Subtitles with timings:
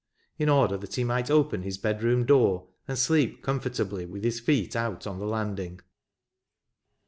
[0.39, 4.39] "in order that he might open his bed room door and sleep comfortably with his
[4.39, 5.79] feet out on the landing.